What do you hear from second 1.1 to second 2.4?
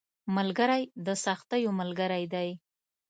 سختیو ملګری